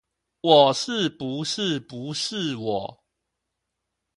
[0.41, 3.03] 我是不是不是我？